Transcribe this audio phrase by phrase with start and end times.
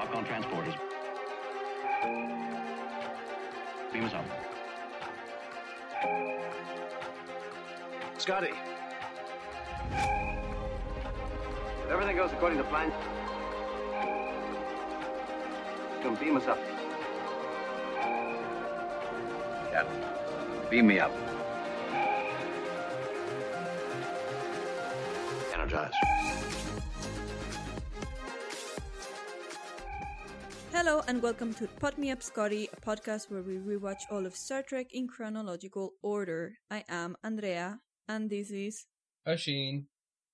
[0.00, 0.74] Lock on transporters.
[3.92, 4.24] Beam us up.
[8.16, 8.52] Scotty.
[11.84, 12.90] If everything goes according to plan,
[16.02, 16.58] come beam us up.
[19.70, 20.02] Captain,
[20.70, 21.12] beam me up.
[30.82, 34.34] Hello and welcome to Pot Me Up Scotty, a podcast where we rewatch all of
[34.34, 36.54] Star Trek in chronological order.
[36.70, 38.86] I am Andrea, and this is.
[39.28, 39.84] Asheen.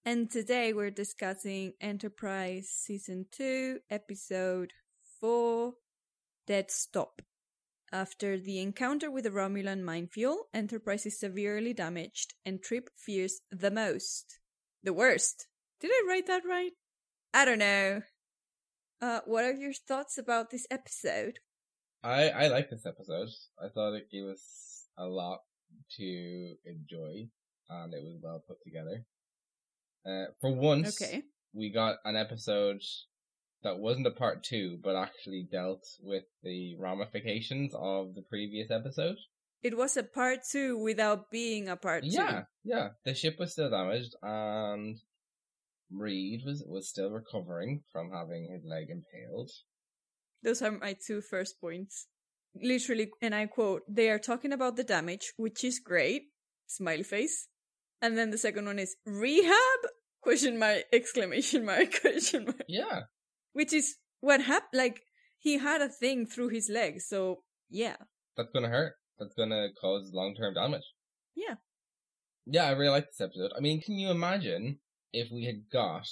[0.05, 4.73] And today we're discussing Enterprise Season 2, Episode
[5.21, 5.73] 4
[6.47, 7.23] Dead Stop.
[7.91, 13.73] After the encounter with the Romulan minefield, Enterprise is severely damaged, and Trip fears the
[13.73, 14.39] most.
[14.85, 15.49] The worst.
[15.81, 16.71] Did I write that right?
[17.35, 18.03] I don't know.
[19.01, 21.39] Uh, what are your thoughts about this episode?
[22.03, 23.29] I I like this episode.
[23.63, 25.41] I thought it gave us a lot
[25.97, 27.29] to enjoy,
[27.69, 29.05] and it was well put together.
[30.07, 31.23] Uh, for once, Okay.
[31.53, 32.81] we got an episode
[33.63, 39.17] that wasn't a part two, but actually dealt with the ramifications of the previous episode.
[39.63, 42.11] It was a part two without being a part two.
[42.11, 42.91] Yeah, yeah.
[43.05, 44.97] The ship was still damaged, and
[45.91, 49.51] Reed was was still recovering from having his leg impaled.
[50.43, 52.07] Those are my two first points.
[52.61, 56.23] Literally, and I quote, they are talking about the damage, which is great.
[56.67, 57.49] Smiley face.
[58.01, 59.81] And then the second one is rehab?
[60.23, 62.65] Question mark, exclamation mark, question mark.
[62.69, 63.03] Yeah,
[63.53, 64.79] Which is what happened.
[64.79, 65.03] Like,
[65.39, 67.97] he had a thing through his leg, so yeah.
[68.37, 68.95] that's gonna hurt.
[69.19, 70.83] That's gonna cause long term damage.
[71.35, 71.55] Yeah.
[72.47, 73.53] Yeah, I really like this episode.
[73.57, 74.79] I mean, can you imagine
[75.17, 76.07] if we had got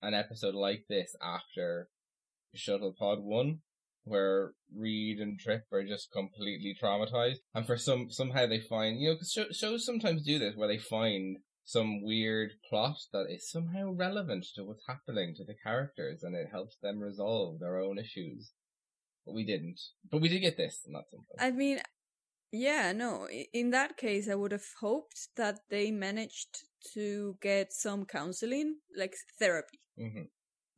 [0.00, 1.90] an episode like this after
[2.54, 3.58] Shuttle Pod 1,
[4.04, 9.10] where Reed and Trip are just completely traumatized, and for some, somehow they find, you
[9.10, 13.50] know, 'cause show, shows sometimes do this, where they find some weird plot that is
[13.50, 17.98] somehow relevant to what's happening to the characters, and it helps them resolve their own
[17.98, 18.52] issues.
[19.26, 19.80] But we didn't.
[20.10, 21.12] But we did get this, and that's.
[21.38, 21.82] I mean,
[22.50, 23.28] yeah, no.
[23.28, 29.14] In that case, I would have hoped that they managed to get some counseling, like
[29.38, 29.80] therapy.
[29.96, 30.22] hmm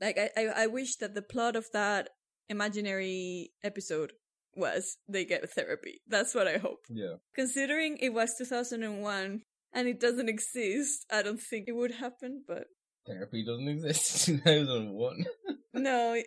[0.00, 2.08] Like, I, I, I wish that the plot of that
[2.48, 4.12] imaginary episode
[4.54, 6.00] was they get therapy.
[6.08, 6.80] That's what I hope.
[6.88, 7.16] Yeah.
[7.34, 12.64] Considering it was 2001 and it doesn't exist, I don't think it would happen, but
[13.06, 15.24] Therapy doesn't exist in 2001.
[15.74, 16.26] no, it-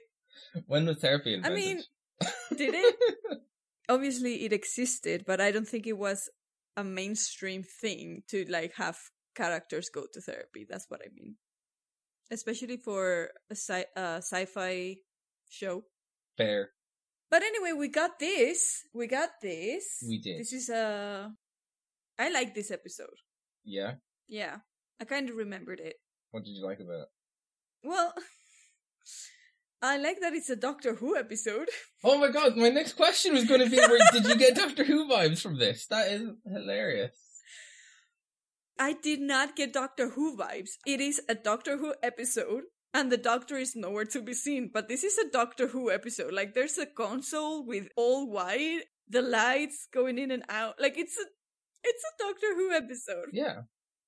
[0.67, 1.83] when was therapy in I mean,
[2.57, 2.95] did it?
[3.87, 6.29] Obviously, it existed, but I don't think it was
[6.75, 8.97] a mainstream thing to like have
[9.35, 10.65] characters go to therapy.
[10.69, 11.35] That's what I mean.
[12.31, 14.97] Especially for a sci- uh, sci-fi
[15.49, 15.83] show.
[16.37, 16.69] Fair.
[17.29, 18.83] But anyway, we got this.
[18.93, 20.03] We got this.
[20.07, 20.39] We did.
[20.39, 21.31] This is a.
[22.19, 23.17] I like this episode.
[23.63, 23.95] Yeah.
[24.27, 24.57] Yeah,
[25.01, 25.95] I kind of remembered it.
[26.31, 27.07] What did you like about it?
[27.83, 28.13] Well,
[29.81, 31.69] I like that it's a Doctor Who episode.
[32.05, 34.83] Oh my god, my next question was going to be where did you get Doctor
[34.83, 35.87] Who vibes from this?
[35.87, 37.15] That is hilarious.
[38.79, 40.71] I did not get Doctor Who vibes.
[40.85, 42.63] It is a Doctor Who episode,
[42.93, 44.71] and the Doctor is nowhere to be seen.
[44.73, 46.33] But this is a Doctor Who episode.
[46.33, 50.75] Like, there's a console with all white, the lights going in and out.
[50.79, 51.25] Like, it's a,
[51.83, 53.29] it's a Doctor Who episode.
[53.31, 53.61] Yeah.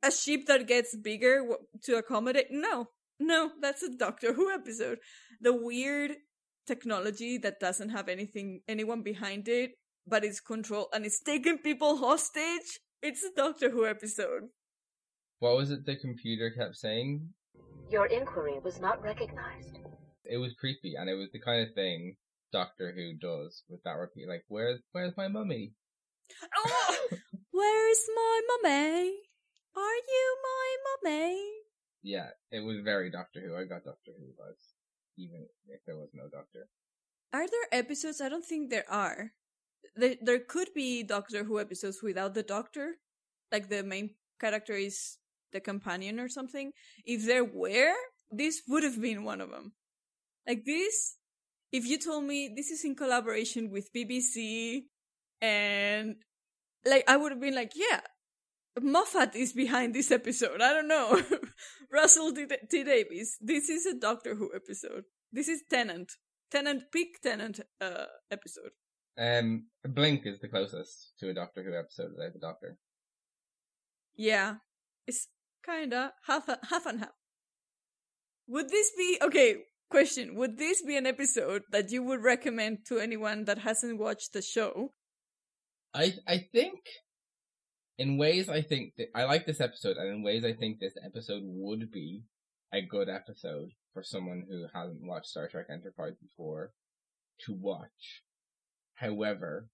[0.03, 1.44] A ship that gets bigger
[1.84, 2.47] to accommodate.
[2.52, 2.88] No,
[3.20, 5.00] no, that's a Doctor Who episode.
[5.42, 6.12] The weird
[6.68, 9.72] technology that doesn't have anything, anyone behind it,
[10.08, 12.80] but it's controlled and it's taking people hostage.
[13.06, 14.50] It's a Doctor Who episode.
[15.38, 17.30] What was it the computer kept saying?
[17.92, 19.78] Your inquiry was not recognized.
[20.24, 22.16] It was creepy and it was the kind of thing
[22.52, 25.74] Doctor Who does with that repeat like where's where's my mummy?
[26.58, 26.98] Oh,
[27.52, 29.14] where's my mummy?
[29.76, 31.42] Are you my mummy?
[32.02, 33.56] Yeah, it was very Doctor Who.
[33.56, 34.74] I got Doctor Who vibes.
[35.20, 36.70] Even if there was no Doctor.
[37.34, 38.20] Are there episodes?
[38.20, 39.34] I don't think there are.
[39.96, 42.96] There, there could be Doctor Who episodes without the Doctor,
[43.52, 45.18] like the main character is
[45.52, 46.72] the companion or something.
[47.06, 47.94] If there were,
[48.32, 49.74] this would have been one of them.
[50.47, 51.18] Like this,
[51.72, 54.84] if you told me this is in collaboration with BBC
[55.42, 56.16] and
[56.86, 58.02] like I would have been like, yeah,
[58.80, 60.62] Moffat is behind this episode.
[60.62, 61.22] I don't know.
[61.91, 62.46] Russell T.
[62.70, 62.84] T.
[62.84, 63.38] Davies.
[63.41, 65.06] This is a Doctor Who episode.
[65.32, 66.12] This is Tennant.
[66.52, 68.72] Tennant, peak Tennant uh, episode.
[69.18, 72.78] Um, Blink is the closest to a Doctor Who episode without the Doctor.
[74.16, 74.56] Yeah,
[75.08, 75.28] it's
[75.66, 77.16] kinda half a, half and half.
[78.47, 79.58] Would this be okay?
[79.90, 84.34] question Would this be an episode that you would recommend to anyone that hasn't watched
[84.34, 84.91] the show?
[85.94, 86.79] I I think
[87.97, 91.44] in ways I think I like this episode, and in ways I think this episode
[91.46, 92.23] would be
[92.73, 96.72] a good episode for someone who hasn't watched Star Trek Enterprise before
[97.46, 98.23] to watch.
[98.96, 99.70] However,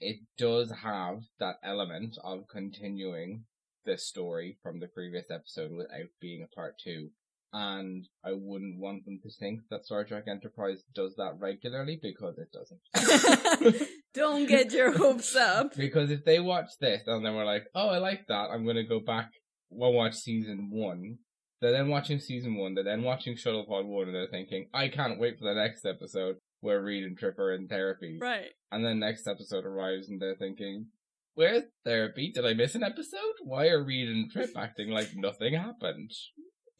[0.00, 3.44] it does have that element of continuing
[3.84, 7.10] the story from the previous episode without being a part two.
[7.52, 12.38] And I wouldn't want them to think that Star Trek Enterprise does that regularly because
[12.38, 13.88] it doesn't.
[14.14, 15.74] Don't get your hopes up.
[15.76, 18.76] Because if they watch this and then we're like, oh, I like that, I'm going
[18.76, 19.30] to go back
[19.70, 21.18] and watch season one.
[21.60, 25.20] They're then watching season one, they're then watching Shuttlepod one, and they're thinking, I can't
[25.20, 28.18] wait for the next episode where Reed and Trip are in therapy.
[28.20, 28.50] Right.
[28.70, 30.86] And then next episode arrives and they're thinking,
[31.34, 32.32] Where's therapy?
[32.34, 33.36] Did I miss an episode?
[33.42, 36.12] Why are Reed and Trip acting like nothing happened?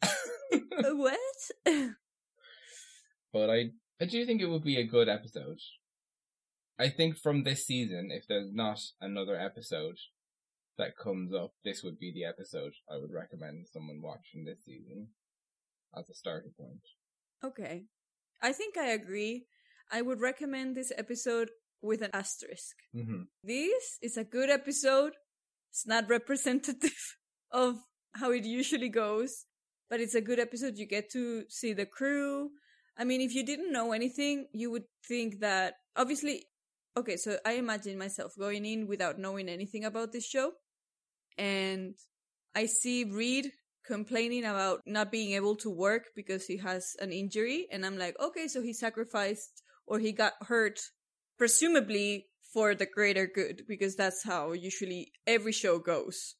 [0.53, 1.19] Uh, what?
[3.33, 3.69] but I,
[4.01, 5.59] I do think it would be a good episode.
[6.77, 9.95] I think from this season, if there's not another episode
[10.77, 14.63] that comes up, this would be the episode I would recommend someone watch from this
[14.65, 15.09] season
[15.97, 16.81] as a starting point.
[17.43, 17.85] okay.
[18.41, 19.45] I think I agree.
[19.91, 21.49] I would recommend this episode
[21.81, 22.75] with an asterisk.
[22.95, 23.23] Mm-hmm.
[23.43, 25.13] This is a good episode.
[25.71, 27.17] It's not representative
[27.51, 27.77] of
[28.15, 29.45] how it usually goes,
[29.89, 30.77] but it's a good episode.
[30.77, 32.51] You get to see the crew.
[32.97, 36.45] I mean, if you didn't know anything, you would think that obviously,
[36.95, 40.51] okay, so I imagine myself going in without knowing anything about this show,
[41.37, 41.95] and
[42.53, 43.51] I see Reed
[43.85, 48.15] complaining about not being able to work because he has an injury, and I'm like,
[48.19, 50.79] okay, so he sacrificed or he got hurt
[51.37, 56.35] presumably for the greater good because that's how usually every show goes.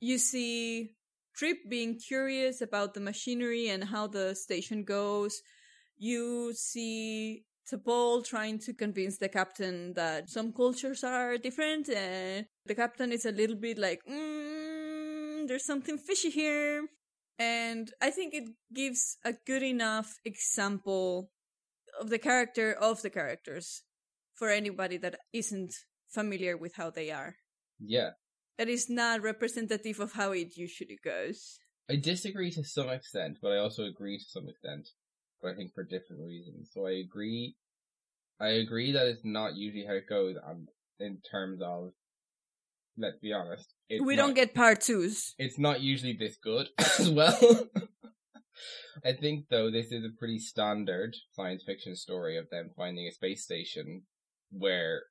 [0.00, 0.96] You see
[1.34, 5.40] Trip being curious about the machinery and how the station goes.
[5.96, 12.74] You see T'Pol trying to convince the captain that some cultures are different and the
[12.74, 16.84] captain is a little bit like, mm, there's something fishy here.
[17.38, 18.44] And I think it
[18.74, 21.30] gives a good enough example
[22.00, 23.82] of the character of the characters
[24.34, 25.74] for anybody that isn't
[26.08, 27.36] familiar with how they are.
[27.78, 28.10] Yeah.
[28.58, 31.58] That is not representative of how it usually goes.
[31.90, 34.88] I disagree to some extent, but I also agree to some extent.
[35.42, 36.70] But I think for different reasons.
[36.72, 37.56] So I agree.
[38.40, 40.68] I agree that it's not usually how it goes, and
[40.98, 41.90] in terms of,
[42.96, 45.34] let's be honest, we not- don't get part twos.
[45.38, 47.68] It's not usually this good as well.
[49.04, 53.12] I think though this is a pretty standard science fiction story of them finding a
[53.12, 54.02] space station
[54.50, 55.02] where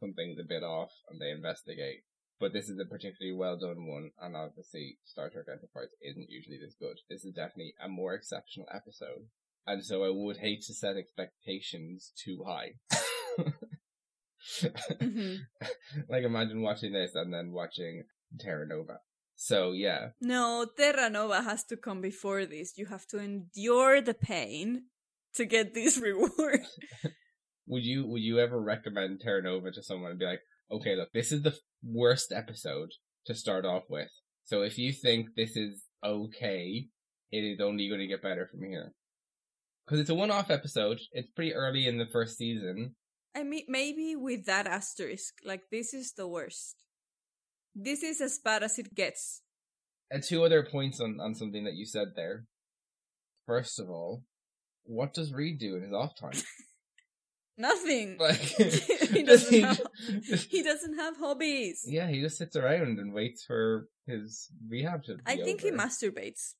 [0.00, 2.02] something's a bit off and they investigate.
[2.40, 6.58] But this is a particularly well done one, and obviously Star Trek Enterprise isn't usually
[6.58, 6.98] this good.
[7.08, 9.28] This is definitely a more exceptional episode.
[9.66, 12.74] And so I would hate to set expectations too high.
[15.00, 15.38] Mhm.
[16.08, 18.04] like imagine watching this and then watching
[18.38, 18.98] Terra Nova.
[19.36, 22.78] So yeah, No, Terra Nova has to come before this.
[22.78, 24.84] You have to endure the pain
[25.34, 26.60] to get this reward.
[27.66, 30.40] would you would you ever recommend Terra Nova to someone and be like,
[30.70, 32.90] okay, look, this is the worst episode
[33.26, 34.10] to start off with.
[34.44, 36.86] So if you think this is okay,
[37.30, 38.92] it is only going to get better from here.
[39.84, 40.98] Because it's a one-off episode.
[41.12, 42.94] It's pretty early in the first season.
[43.34, 46.76] I mean, maybe with that asterisk, like this is the worst.
[47.74, 49.42] This is as bad as it gets.
[50.10, 52.44] And two other points on, on something that you said there.
[53.46, 54.22] First of all,
[54.84, 56.40] what does Reed do in his off time?
[57.58, 58.16] Nothing.
[58.20, 59.80] Like he does doesn't he have.
[60.50, 61.84] He doesn't have hobbies.
[61.86, 65.16] Yeah, he just sits around and waits for his rehab to.
[65.16, 66.54] Be I think he masturbates.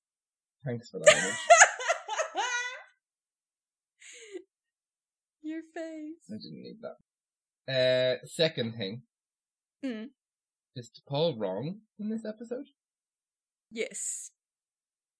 [0.64, 1.36] Thanks for that.
[5.42, 6.24] Your face.
[6.30, 8.22] I didn't need that.
[8.22, 9.02] Uh, second thing.
[9.84, 10.08] Mm.
[10.76, 12.66] Is T'Pol wrong in this episode?
[13.70, 14.30] Yes.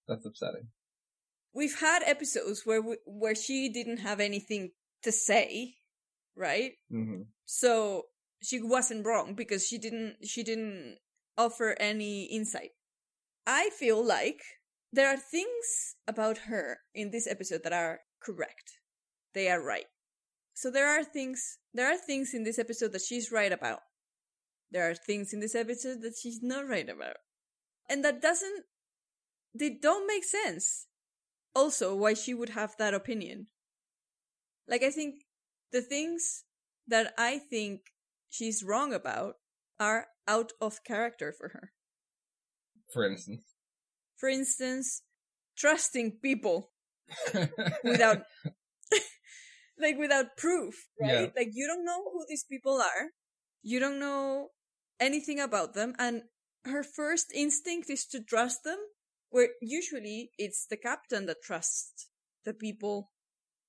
[0.09, 0.69] That's upsetting.
[1.55, 5.75] We've had episodes where we, where she didn't have anything to say,
[6.37, 6.73] right?
[6.91, 8.05] hmm So
[8.43, 10.99] she wasn't wrong because she didn't she didn't
[11.39, 12.71] offer any insight.
[13.47, 14.41] I feel like
[14.93, 18.81] there are things about her in this episode that are correct.
[19.35, 19.87] They are right.
[20.55, 23.81] So there are things there are things in this episode that she's right about.
[24.75, 27.19] There are things in this episode that she's not right about.
[27.89, 28.65] And that doesn't
[29.57, 30.89] they don't make sense.
[31.55, 33.47] Also, why she would have that opinion.
[34.67, 35.27] Like I think
[35.71, 36.43] the things
[36.89, 37.83] that I think
[38.29, 39.35] she's wrong about
[39.79, 41.71] are out of character for her.
[42.93, 43.45] For instance.
[44.17, 45.03] For instance,
[45.57, 46.73] trusting people
[47.85, 48.23] without
[49.79, 51.11] like without proof, right?
[51.11, 51.27] Yeah.
[51.37, 53.11] Like you don't know who these people are.
[53.63, 54.49] You don't know
[55.01, 56.23] anything about them and
[56.65, 58.79] her first instinct is to trust them
[59.31, 62.09] where usually it's the captain that trusts
[62.45, 63.11] the people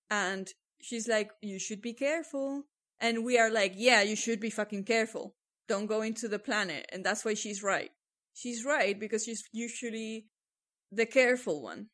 [0.09, 0.49] and
[0.81, 2.63] she's like you should be careful.
[2.99, 5.35] And we are like yeah you should be fucking careful.
[5.67, 6.85] Don't go into the planet.
[6.91, 7.89] And that's why she's right.
[8.33, 10.27] She's right because she's usually
[10.91, 11.87] the careful one.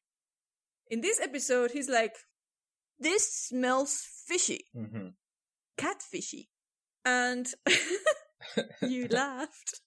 [0.90, 2.16] In this episode he's like
[3.00, 4.66] this smells fishy.
[4.76, 5.10] Hmm
[5.82, 6.48] catfishy.
[7.04, 7.48] And
[8.82, 9.82] you laughed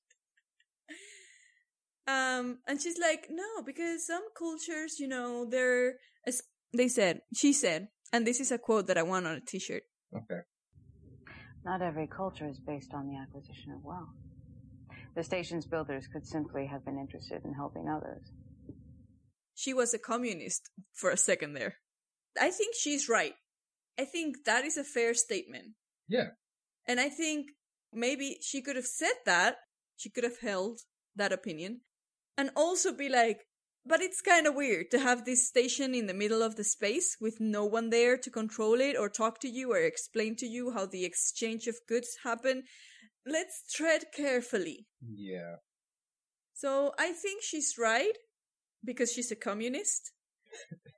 [2.07, 5.95] um and she's like no because some cultures you know they're
[6.27, 6.43] as
[6.77, 9.83] they said she said and this is a quote that i want on a t-shirt
[10.17, 10.41] Okay.
[11.65, 14.15] Not every culture is based on the acquisition of wealth.
[15.17, 18.23] The station's builders could simply have been interested in helping others.
[19.55, 21.75] she was a communist for a second there
[22.41, 23.35] i think she's right
[23.99, 25.69] i think that is a fair statement
[26.09, 26.29] Yeah.
[26.87, 27.47] and i think
[27.95, 29.57] maybe she could have said that
[29.97, 30.81] she could have held
[31.17, 31.81] that opinion
[32.37, 33.47] and also be like
[33.87, 37.17] but it's kind of weird to have this station in the middle of the space
[37.21, 40.73] with no one there to control it or talk to you or explain to you
[40.73, 42.63] how the exchange of goods happen
[43.27, 45.57] let's tread carefully Yeah.
[46.55, 48.17] so I think she's right
[48.85, 50.13] because she's a communist.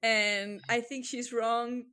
[0.03, 1.85] and I think she's wrong.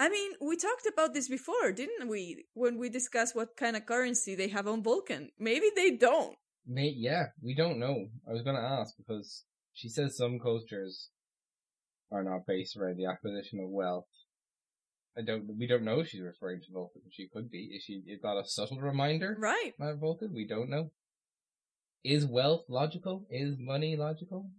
[0.00, 2.44] I mean, we talked about this before, didn't we?
[2.54, 5.30] When we discussed what kind of currency they have on Vulcan.
[5.38, 6.36] Maybe they don't.
[6.66, 8.06] Mate, yeah, we don't know.
[8.28, 11.10] I was gonna ask because she says some cultures
[12.12, 14.06] are not based around the acquisition of wealth.
[15.16, 15.48] I don't.
[15.58, 17.02] We don't know if she's referring to Vulcan.
[17.10, 17.70] She could be.
[17.74, 18.02] Is she?
[18.06, 19.72] Is that a subtle reminder Right.
[19.78, 20.32] about Vulcan?
[20.32, 20.92] We don't know.
[22.04, 23.26] Is wealth logical?
[23.30, 24.50] Is money logical?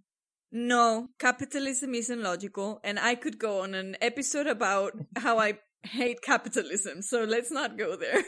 [0.51, 2.79] No, capitalism isn't logical.
[2.83, 7.01] And I could go on an episode about how I hate capitalism.
[7.01, 8.23] So let's not go there.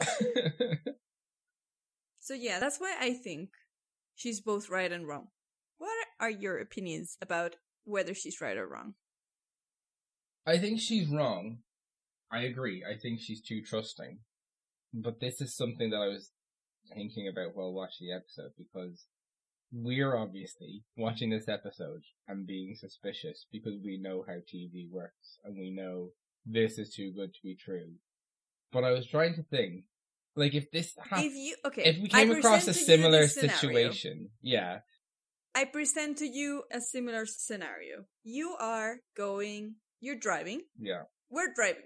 [2.20, 3.50] so yeah, that's why I think
[4.14, 5.28] she's both right and wrong.
[5.78, 8.94] What are your opinions about whether she's right or wrong?
[10.46, 11.58] I think she's wrong.
[12.32, 12.84] I agree.
[12.88, 14.18] I think she's too trusting.
[14.94, 16.30] But this is something that I was
[16.94, 19.04] thinking about while watching the episode because
[19.72, 25.56] we're obviously watching this episode and being suspicious because we know how TV works and
[25.56, 26.10] we know
[26.44, 27.92] this is too good to be true.
[28.72, 29.84] But I was trying to think,
[30.36, 32.80] like if this hap- if you okay, if we I came across a present to
[32.80, 34.78] you similar situation, yeah,
[35.54, 38.04] I present to you a similar scenario.
[38.22, 41.82] You are going, you're driving, yeah, we're driving.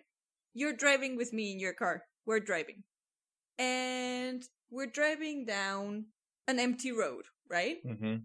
[0.52, 2.02] You're driving with me in your car.
[2.26, 2.84] We're driving.
[3.58, 6.06] And we're driving down
[6.46, 7.78] an empty road, right?
[7.86, 8.16] hmm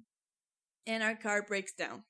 [0.88, 2.03] And our car breaks down.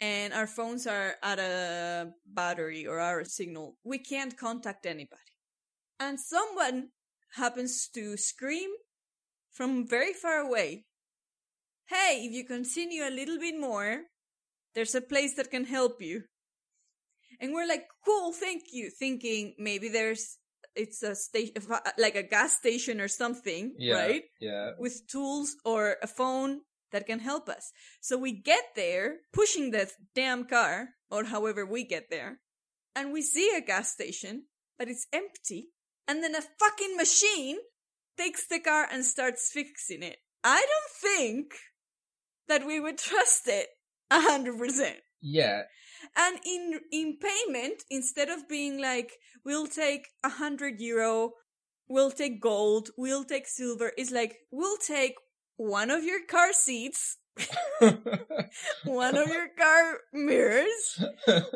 [0.00, 3.76] And our phones are at a battery or our signal.
[3.84, 5.32] We can't contact anybody.
[5.98, 6.90] And someone
[7.34, 8.70] happens to scream
[9.52, 10.86] from very far away
[11.88, 14.02] Hey, if you continue a little bit more,
[14.74, 16.24] there's a place that can help you.
[17.40, 18.90] And we're like, cool, thank you.
[18.90, 20.38] Thinking maybe there's,
[20.76, 21.54] it's a station,
[21.98, 24.22] like a gas station or something, yeah, right?
[24.40, 26.60] yeah, With tools or a phone
[26.92, 27.72] that can help us.
[28.00, 32.40] So we get there, pushing the damn car, or however we get there,
[32.94, 34.44] and we see a gas station,
[34.78, 35.68] but it's empty.
[36.08, 37.58] And then a fucking machine
[38.16, 40.18] takes the car and starts fixing it.
[40.44, 41.54] I don't think
[42.48, 43.66] that we would trust it
[44.10, 44.98] a hundred percent.
[45.20, 45.62] yeah,
[46.16, 49.12] And in in payment, instead of being like,
[49.44, 51.32] we'll take a hundred euro,
[51.88, 55.14] we'll take gold, we'll take silver, it's like we'll take
[55.56, 57.16] one of your car seats,
[58.84, 61.04] one of your car mirrors,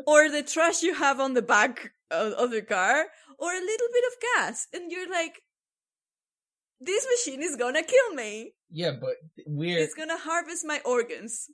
[0.06, 3.06] or the trash you have on the back of, of the car,
[3.38, 4.66] or a little bit of gas.
[4.73, 5.42] And you're like,
[6.80, 8.54] this machine is gonna kill me.
[8.70, 9.16] yeah, but
[9.47, 11.50] we're It's gonna harvest my organs.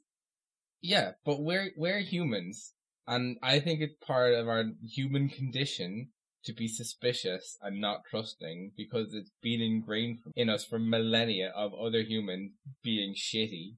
[0.83, 2.73] Yeah, but we're we're humans,
[3.07, 6.09] and I think it's part of our human condition
[6.45, 11.73] to be suspicious and not trusting because it's been ingrained in us for millennia of
[11.75, 13.75] other humans being shitty,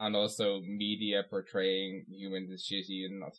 [0.00, 3.32] and also media portraying humans as shitty and not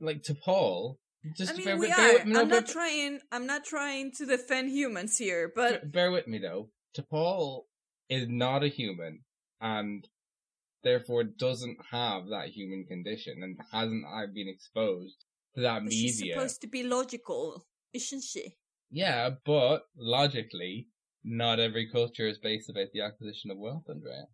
[0.00, 0.96] like T'Pol.
[1.36, 2.24] Just I mean, bear, we bear are.
[2.24, 3.20] no, I'm not trying.
[3.32, 6.70] I'm not trying to defend humans here, but bear with me though.
[6.96, 7.62] T'Pol
[8.08, 9.20] is not a human
[9.60, 10.06] and
[10.84, 15.24] therefore doesn't have that human condition and hasn't been exposed
[15.54, 16.34] to that she's media.
[16.34, 18.56] supposed to be logical, isn't she?
[18.90, 20.88] Yeah, but logically,
[21.24, 24.26] not every culture is based about the acquisition of wealth, Andrea.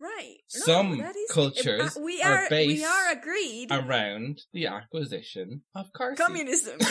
[0.00, 0.38] Right.
[0.54, 3.70] No, Some that is- cultures uh, we are are we based are agreed.
[3.70, 6.16] around the acquisition of cars.
[6.18, 6.78] Communism.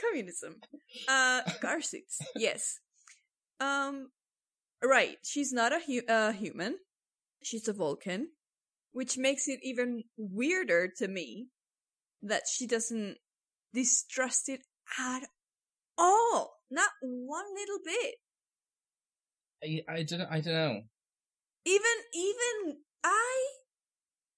[0.00, 0.56] Communism.
[1.08, 2.20] Uh, car seats.
[2.36, 2.78] Yes.
[3.60, 4.10] Um.
[4.82, 5.16] Right.
[5.24, 6.78] She's not a hu- uh, human.
[7.42, 8.28] She's a Vulcan,
[8.92, 11.48] which makes it even weirder to me
[12.22, 13.16] that she doesn't
[13.74, 14.60] distrust it
[14.98, 15.24] at
[15.96, 16.54] all.
[16.70, 18.14] Not one little bit.
[19.62, 20.80] I, I don't I don't know.
[21.64, 23.48] even even i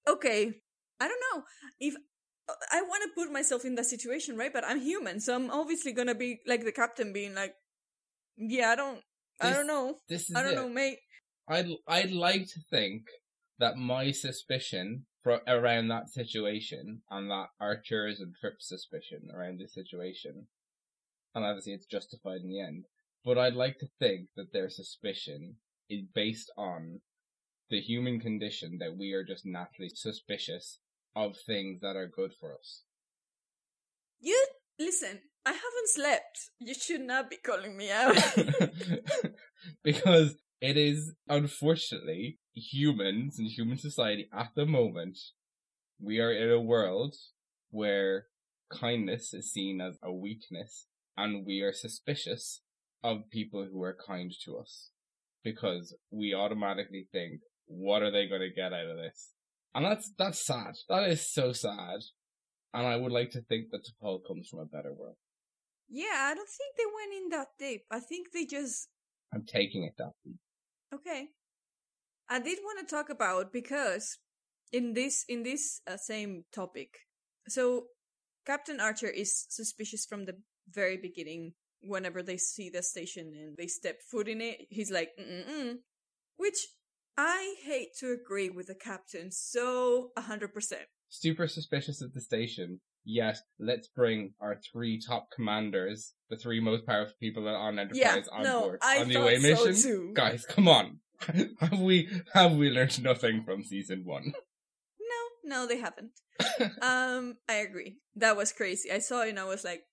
[0.07, 0.53] okay
[0.99, 1.43] i don't know
[1.79, 1.95] if
[2.71, 5.91] i want to put myself in that situation right but i'm human so i'm obviously
[5.93, 7.53] gonna be like the captain being like
[8.37, 9.01] yeah i don't
[9.41, 10.55] i This- don't know This is i don't it.
[10.55, 10.99] know mate
[11.47, 13.03] I'd I'd like to think
[13.59, 19.73] that my suspicion for around that situation and that Archer's and Trip's suspicion around this
[19.73, 20.47] situation,
[21.35, 22.85] and obviously it's justified in the end.
[23.25, 25.57] But I'd like to think that their suspicion
[25.89, 27.01] is based on
[27.69, 30.79] the human condition that we are just naturally suspicious
[31.15, 32.83] of things that are good for us.
[34.19, 34.43] you
[34.85, 36.51] listen i haven't slept.
[36.59, 38.15] You should not be calling me out.
[39.83, 45.17] Because it is unfortunately humans and human society at the moment
[45.99, 47.15] we are in a world
[47.69, 48.25] where
[48.71, 52.61] kindness is seen as a weakness and we are suspicious
[53.03, 54.89] of people who are kind to us
[55.43, 59.31] because we automatically think what are they going to get out of this?
[59.73, 60.73] And that's that's sad.
[60.89, 62.01] That is so sad
[62.73, 65.15] and i would like to think that T'Pol comes from a better world
[65.89, 68.89] yeah i don't think they went in that deep i think they just
[69.33, 70.37] i'm taking it that deep
[70.93, 71.29] Okay.
[72.29, 74.17] I did want to talk about because
[74.71, 76.89] in this in this uh, same topic.
[77.47, 77.87] So
[78.45, 80.35] Captain Archer is suspicious from the
[80.69, 84.67] very beginning whenever they see the station and they step foot in it.
[84.69, 85.75] He's like mm
[86.37, 86.67] which
[87.17, 90.49] I hate to agree with the captain so 100%.
[91.11, 92.79] Super suspicious of the station.
[93.03, 98.21] Yet, let's bring our three top commanders, the three most powerful people on Enterprise, Yeah,
[98.31, 99.81] on no, board I on the away so mission.
[99.81, 100.11] too.
[100.13, 100.99] Guys, come on!
[101.59, 104.33] have we have we learned nothing from season one?
[105.43, 106.11] No, no they haven't.
[106.81, 107.97] um I agree.
[108.15, 108.91] That was crazy.
[108.91, 109.83] I saw it and I was like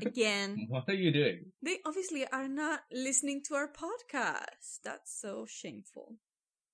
[0.00, 1.52] again what are you doing?
[1.62, 4.80] They obviously are not listening to our podcast.
[4.82, 6.16] That's so shameful.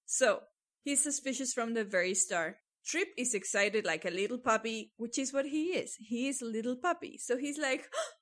[0.07, 0.41] So,
[0.85, 2.57] he's suspicious from the very start.
[2.87, 5.97] Trip is excited like a little puppy, which is what he is.
[5.99, 7.19] He is a little puppy.
[7.19, 7.89] So he's like,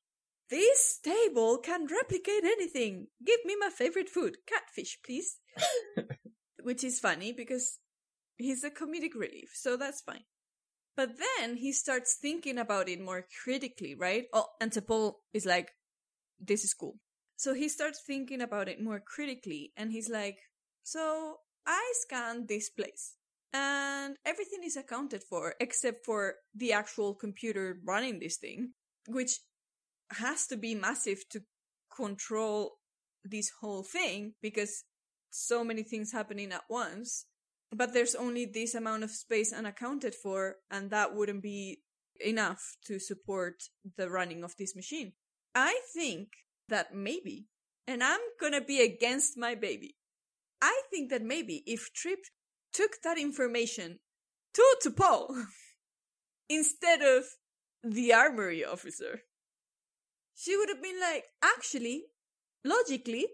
[0.51, 3.09] This table can replicate anything.
[3.25, 5.37] Give me my favorite food, catfish, please.
[6.63, 7.79] which is funny because
[8.37, 10.25] he's a comedic relief, so that's fine.
[10.97, 14.25] But then he starts thinking about it more critically, right?
[14.33, 15.71] Oh, and T'Pol is like,
[16.41, 16.99] this is cool.
[17.37, 20.39] So he starts thinking about it more critically and he's like,
[20.83, 23.15] so I scanned this place
[23.53, 28.73] and everything is accounted for except for the actual computer running this thing,
[29.07, 29.41] which
[30.13, 31.41] has to be massive to
[31.95, 32.79] control
[33.25, 34.85] this whole thing because
[35.31, 37.27] so many things happening at once.
[37.71, 41.83] But there's only this amount of space unaccounted for, and that wouldn't be
[42.21, 43.63] enough to support
[43.97, 45.13] the running of this machine.
[45.55, 46.29] I think
[46.69, 47.47] that maybe,
[47.87, 49.97] and I'm gonna be against my baby,
[50.63, 52.21] I think that maybe if Trip
[52.73, 53.99] took that information
[54.55, 55.45] to T'Pol
[56.49, 57.25] instead of
[57.83, 59.23] the armory officer,
[60.35, 62.05] she would have been like, actually,
[62.65, 63.27] logically,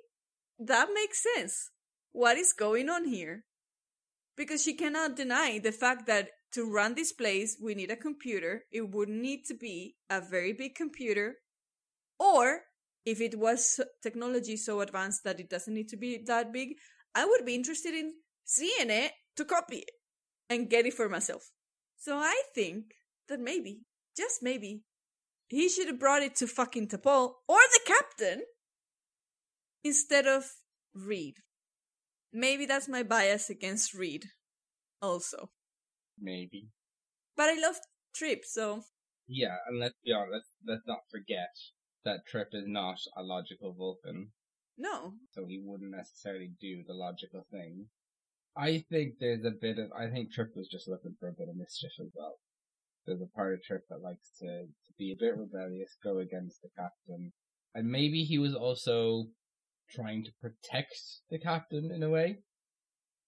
[0.58, 1.70] that makes sense.
[2.12, 3.44] What is going on here?
[4.36, 8.62] Because she cannot deny the fact that to run this place, we need a computer.
[8.72, 11.36] It would need to be a very big computer.
[12.18, 12.62] Or
[13.04, 16.76] if it was technology so advanced that it doesn't need to be that big,
[17.14, 18.14] I would be interested in
[18.44, 19.90] seeing it to copy it
[20.48, 21.50] and get it for myself.
[21.96, 22.92] So I think
[23.28, 23.83] that maybe,
[24.16, 24.83] just maybe,
[25.48, 28.42] he should have brought it to fucking T'Pol or the captain
[29.83, 30.44] instead of
[30.94, 31.37] Reed.
[32.33, 34.26] Maybe that's my bias against Reed,
[35.00, 35.50] also.
[36.20, 36.68] Maybe.
[37.37, 37.76] But I love
[38.14, 38.83] Trip, so
[39.26, 41.54] Yeah, and let's be honest, let's, let's not forget
[42.04, 44.30] that Trip is not a logical Vulcan,
[44.76, 45.14] no.
[45.33, 47.87] so he wouldn't necessarily do the logical thing.
[48.56, 51.48] I think there's a bit of, I think Trip was just looking for a bit
[51.48, 52.38] of mischief as well.
[53.06, 56.62] There's a part of Trip that likes to, to be a bit rebellious, go against
[56.62, 57.32] the captain.
[57.74, 59.26] And maybe he was also
[59.90, 60.94] trying to protect
[61.30, 62.38] the captain in a way.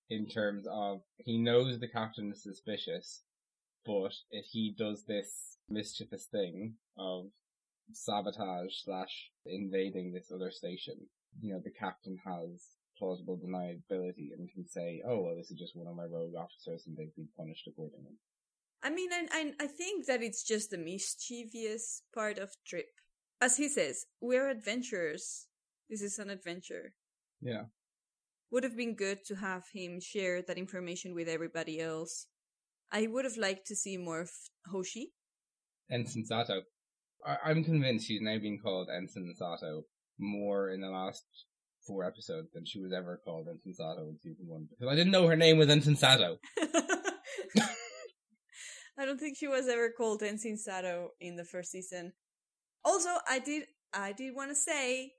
[0.08, 3.24] In terms of, he knows the captain is suspicious,
[3.84, 7.26] but if he does this mischievous thing of
[7.92, 10.94] sabotage slash invading this other station,
[11.40, 15.76] you know, the captain has plausible deniability and can say, oh, well, this is just
[15.76, 18.16] one of my rogue officers and they've been punished accordingly.
[18.82, 22.86] I mean, I, I, I think that it's just the mischievous part of Trip.
[23.40, 25.46] As he says, we're adventurers.
[25.90, 26.94] This is an adventure.
[27.40, 27.64] Yeah.
[28.50, 32.26] Would have been good to have him share that information with everybody else.
[32.92, 34.30] I would have liked to see more of
[34.70, 35.12] Hoshi.
[35.90, 36.62] Ensign Sato.
[37.26, 39.82] I- I'm convinced she's now being called Ensign Sato
[40.18, 41.24] more in the last
[41.86, 45.12] four episodes than she was ever called Ensign Sato in season one because I didn't
[45.12, 46.38] know her name was Ensign Sato.
[48.98, 52.12] I don't think she was ever called Ensign Sato in the first season.
[52.84, 55.12] Also, I did I did want to say,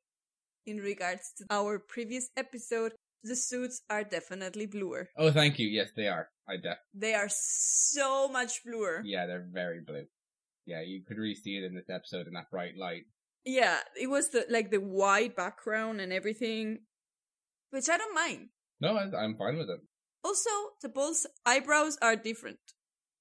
[0.66, 5.10] in regards to our previous episode, the suits are definitely bluer.
[5.18, 5.68] Oh, thank you.
[5.68, 6.30] Yes, they are.
[6.48, 6.78] I def.
[6.94, 9.02] They are so much bluer.
[9.06, 10.06] Yeah, they're very blue.
[10.66, 13.04] Yeah, you could really see it in this episode in that bright light.
[13.48, 16.80] Yeah, it was the like the white background and everything,
[17.70, 18.50] which I don't mind.
[18.82, 19.80] No, I, I'm fine with it.
[20.22, 20.50] Also,
[20.84, 22.60] T'Pol's eyebrows are different.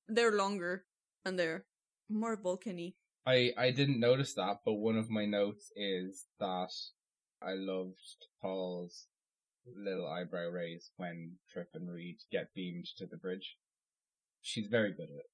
[0.08, 0.84] They're longer
[1.24, 1.64] and they're
[2.10, 2.94] more vulcany.
[3.24, 6.72] I I didn't notice that, but one of my notes is that
[7.40, 8.02] I loved
[8.42, 9.06] T'Pol's
[9.76, 13.56] little eyebrow raise when Trip and Reed get beamed to the bridge.
[14.42, 15.30] She's very good at it.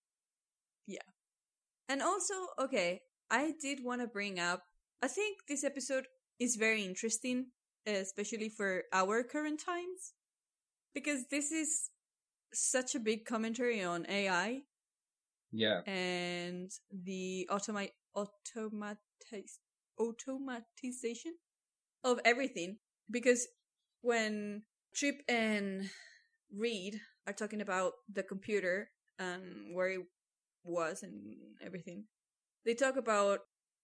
[0.87, 1.09] Yeah.
[1.89, 3.01] And also, okay,
[3.31, 4.65] I did want to bring up,
[5.03, 6.07] I think this episode
[6.39, 7.47] is very interesting,
[7.87, 10.15] especially for our current times,
[10.95, 11.91] because this is
[12.53, 14.63] such a big commentary on AI
[15.51, 15.83] Yeah.
[15.87, 17.93] and the automatiz-
[19.99, 21.35] automatization
[22.05, 22.79] of everything.
[23.11, 23.49] Because
[24.03, 25.91] when Trip and
[26.53, 30.07] Reed are talking about the computer and where it
[30.65, 32.07] was and everything,
[32.65, 33.41] they talk about,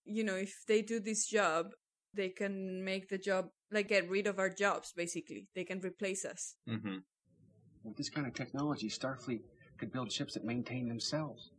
[0.09, 1.67] you know, if they do this job,
[2.15, 5.49] they can make the job, like get rid of our jobs, basically.
[5.55, 6.55] They can replace us.
[6.69, 6.97] Mm-hmm.
[7.85, 9.43] With this kind of technology, Starfleet
[9.79, 11.51] could build ships that maintain themselves.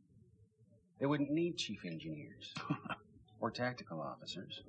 [1.00, 2.54] They wouldn't need chief engineers
[3.40, 4.62] or tactical officers.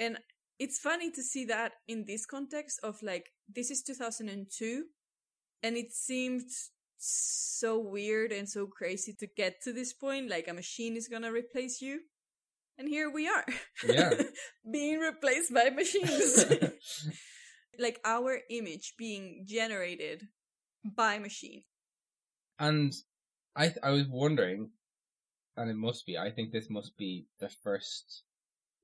[0.00, 0.18] And
[0.58, 4.84] it's funny to see that in this context of like, this is 2002,
[5.62, 6.50] and it seemed
[6.98, 10.28] so weird and so crazy to get to this point.
[10.28, 12.00] Like, a machine is gonna replace you.
[12.80, 13.44] And here we are.
[13.86, 14.14] Yeah.
[14.72, 16.46] being replaced by machines.
[17.78, 20.28] like, our image being generated
[20.82, 21.64] by machine.
[22.58, 22.94] and
[23.54, 24.70] I th- I was wondering,
[25.58, 26.16] and it must be.
[26.16, 28.22] I think this must be the first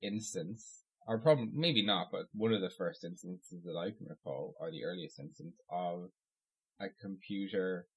[0.03, 4.53] instance, or probably maybe not, but one of the first instances that I can recall,
[4.59, 6.11] or the earliest instance of
[6.79, 7.87] a computer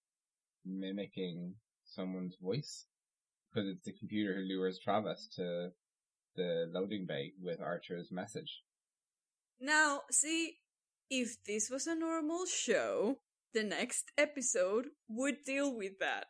[0.64, 2.86] mimicking someone's voice,
[3.52, 5.72] because it's the computer who lures Travis to
[6.36, 8.62] the loading bay with Archer's message.
[9.60, 10.58] Now, see,
[11.10, 13.18] if this was a normal show,
[13.52, 16.26] the next episode would deal with that.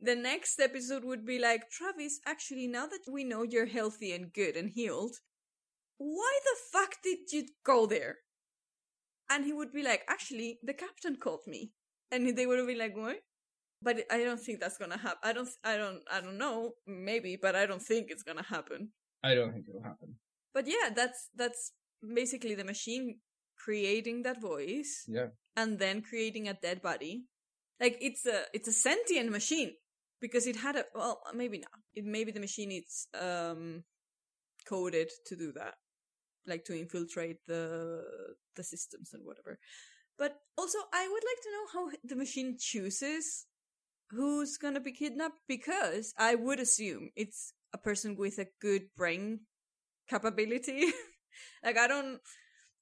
[0.00, 4.32] The next episode would be like, Travis, actually, now that we know you're healthy and
[4.32, 5.16] good and healed,
[5.96, 8.16] why the fuck did you go there?
[9.30, 11.72] And he would be like, actually, the captain called me.
[12.10, 13.16] And they would be like, what?
[13.80, 15.18] But I don't think that's gonna happen.
[15.22, 16.72] I don't, I don't, I don't know.
[16.86, 18.90] Maybe, but I don't think it's gonna happen.
[19.28, 20.10] I don't think it'll happen.
[20.56, 21.72] But yeah, that's, that's
[22.20, 23.18] basically the machine
[23.64, 25.28] creating that voice Yeah.
[25.56, 27.24] and then creating a dead body.
[27.80, 29.70] Like it's a it's a sentient machine
[30.20, 31.80] because it had a well maybe not.
[31.98, 33.82] It maybe the machine is um
[34.68, 35.74] coded to do that,
[36.46, 38.02] like to infiltrate the
[38.56, 39.58] the systems and whatever.
[40.16, 43.46] But also, I would like to know how the machine chooses
[44.10, 49.40] who's gonna be kidnapped because I would assume it's a person with a good brain
[50.08, 50.86] capability.
[51.64, 52.20] like I don't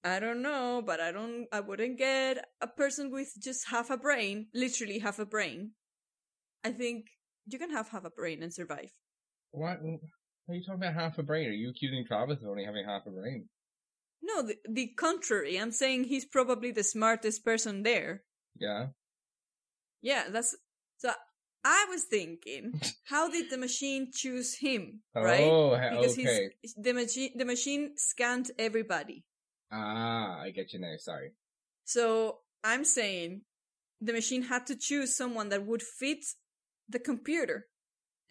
[0.04, 3.96] I don't know, but I don't I wouldn't get a person with just half a
[3.96, 5.72] brain, literally half a brain.
[6.62, 7.06] I think
[7.46, 8.92] you can have half a brain and survive.
[9.50, 9.78] What?
[10.48, 11.48] Are you talking about half a brain?
[11.48, 13.48] Are you accusing Travis of only having half a brain?
[14.22, 15.58] No, the, the contrary.
[15.58, 18.22] I'm saying he's probably the smartest person there.
[18.56, 18.86] Yeah.
[20.00, 20.56] Yeah, that's
[20.98, 21.12] so
[21.64, 25.42] I was thinking, how did the machine choose him, right?
[25.42, 26.50] Oh, because okay.
[26.62, 29.24] he's the machine the machine scanned everybody.
[29.70, 30.94] Ah, I get you now.
[30.98, 31.32] Sorry.
[31.84, 33.42] So I'm saying
[34.00, 36.24] the machine had to choose someone that would fit
[36.88, 37.66] the computer.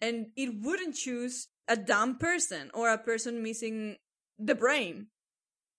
[0.00, 3.96] And it wouldn't choose a dumb person or a person missing
[4.38, 5.06] the brain.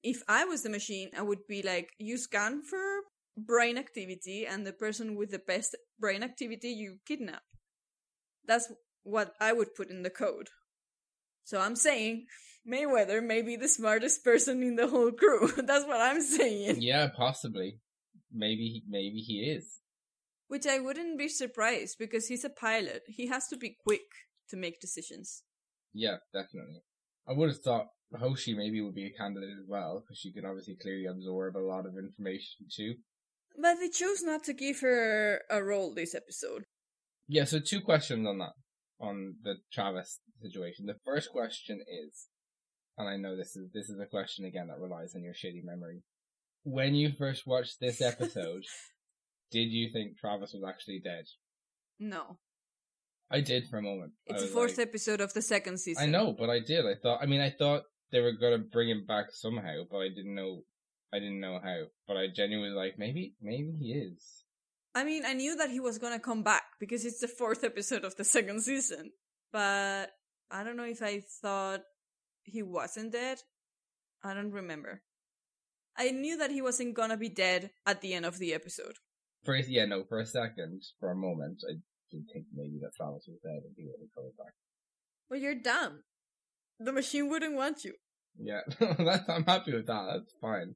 [0.02, 3.02] If I was the machine, I would be like, you scan for
[3.38, 7.44] brain activity and the person with the best brain activity you kidnap.
[8.46, 8.72] That's
[9.04, 10.50] what I would put in the code.
[11.44, 12.28] So I'm saying
[12.68, 15.52] Mayweather may be the smartest person in the whole crew.
[15.58, 16.82] That's what I'm saying.
[16.82, 17.80] Yeah, possibly.
[18.32, 19.80] Maybe he, maybe he is.
[20.48, 23.04] Which I wouldn't be surprised because he's a pilot.
[23.08, 24.02] He has to be quick
[24.50, 25.44] to make decisions.
[25.94, 26.84] Yeah, definitely.
[27.28, 30.46] I would have thought Hoshi maybe would be a candidate as well because she can
[30.46, 32.96] obviously clearly absorb a lot of information too.
[33.60, 36.64] But they chose not to give her a role this episode.
[37.28, 38.54] Yeah, so two questions on that,
[39.00, 40.86] on the Travis situation.
[40.86, 42.28] The first question is,
[42.98, 45.64] and I know this is this is a question again that relies on your shitty
[45.64, 46.04] memory.
[46.64, 48.64] When you first watched this episode,
[49.52, 51.26] did you think Travis was actually dead?
[52.00, 52.38] No.
[53.32, 54.14] I did for a moment.
[54.28, 56.04] It's the fourth like- episode of the second season.
[56.04, 56.86] I know, but I did.
[56.86, 57.20] I thought.
[57.22, 60.62] I mean, I thought they were gonna bring him back somehow, but I didn't know.
[61.14, 61.84] I didn't know how.
[62.08, 64.44] But I genuinely like maybe maybe he is.
[64.96, 68.04] I mean, I knew that he was gonna come back because it's the fourth episode
[68.04, 69.12] of the second season.
[69.52, 70.12] But
[70.50, 71.82] I don't know if I thought
[72.44, 73.40] he wasn't dead.
[74.24, 75.02] I don't remember.
[75.98, 78.98] I knew that he wasn't gonna be dead at the end of the episode.
[79.44, 81.74] For a, yeah, no, for a second, for a moment, I
[82.10, 84.54] did think maybe that Travis was dead and he wasn't coming back.
[85.30, 86.04] Well, you're dumb.
[86.80, 87.94] The machine wouldn't want you.
[88.40, 90.08] Yeah, that's, I'm happy with that.
[90.12, 90.76] That's fine.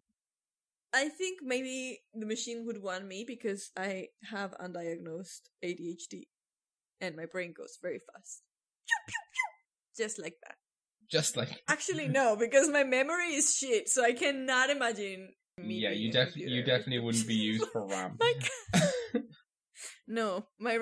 [0.94, 6.28] I think maybe the machine would want me because I have undiagnosed ADHD
[7.02, 8.42] and my brain goes very fast.
[8.88, 10.04] Pew, pew, pew.
[10.06, 10.56] Just like that.
[11.10, 15.76] Just like Actually, no, because my memory is shit, so I cannot imagine me.
[15.76, 18.18] yeah, you definitely you definitely wouldn't be used for RAM.
[18.20, 18.34] My
[20.08, 20.78] no, my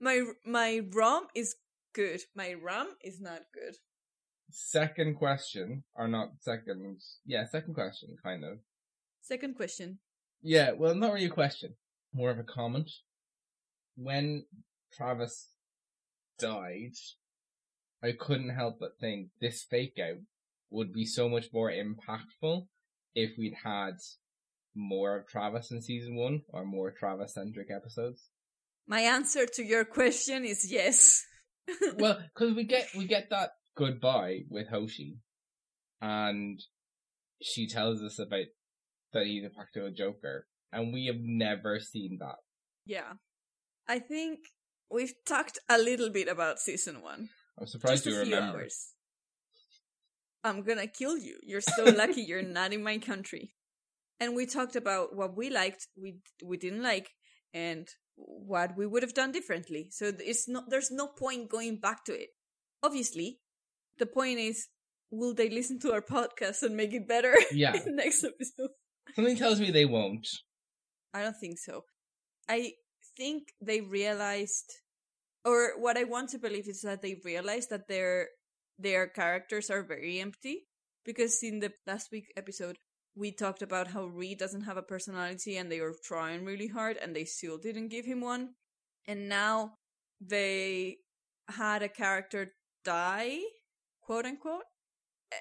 [0.00, 1.56] my my ROM is
[1.94, 2.20] good.
[2.34, 3.76] My RAM is not good.
[4.50, 7.00] second question, or not second?
[7.24, 8.58] Yeah, second question, kind of.
[9.22, 9.98] Second question.
[10.42, 11.76] Yeah, well, not really a question,
[12.12, 12.90] more of a comment.
[13.96, 14.44] When
[14.92, 15.48] Travis
[16.38, 16.94] died,
[18.02, 20.18] I couldn't help but think this fake out
[20.70, 22.66] would be so much more impactful
[23.14, 23.94] if we'd had
[24.74, 28.30] more of Travis in season one or more Travis centric episodes.
[28.88, 31.24] My answer to your question is yes.
[31.96, 35.18] well, because we get we get that goodbye with Hoshi,
[36.00, 36.60] and
[37.40, 38.46] she tells us about
[39.12, 42.36] that he's a practical joker, and we have never seen that.
[42.86, 43.14] yeah,
[43.88, 44.38] I think
[44.90, 47.28] we've talked a little bit about season one.
[47.58, 48.60] I'm surprised Just you remember.
[48.60, 48.92] hours.
[50.44, 51.38] I'm gonna kill you.
[51.42, 53.54] You're so lucky you're not in my country.
[54.20, 57.10] And we talked about what we liked, we we didn't like,
[57.52, 59.88] and what we would have done differently.
[59.90, 62.30] So it's not there's no point going back to it.
[62.82, 63.40] Obviously,
[63.98, 64.68] the point is,
[65.10, 67.34] will they listen to our podcast and make it better?
[67.52, 67.74] Yeah.
[67.76, 68.70] in the next episode.
[69.14, 70.26] Something tells me they won't.
[71.12, 71.84] I don't think so.
[72.48, 72.72] I
[73.16, 74.72] think they realized,
[75.44, 78.28] or what I want to believe is that they realized that their
[78.78, 80.66] their characters are very empty.
[81.04, 82.78] Because in the last week episode,
[83.14, 86.96] we talked about how Reed doesn't have a personality and they were trying really hard
[86.96, 88.50] and they still didn't give him one.
[89.06, 89.74] And now
[90.20, 90.98] they
[91.48, 92.52] had a character
[92.84, 93.40] die,
[94.00, 94.62] quote unquote.